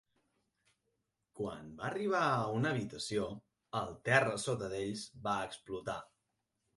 [1.39, 3.27] Quan van arribar a una habitació,
[3.81, 5.99] el terra sota d'ells va explotar.